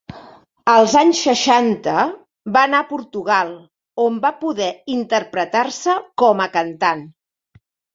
[0.71, 1.93] Als anys seixanta
[2.57, 3.55] va anar a Portugal,
[4.09, 7.11] on va poder interpretar-se com a cantant.